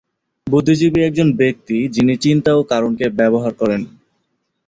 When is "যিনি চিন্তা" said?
1.87-2.51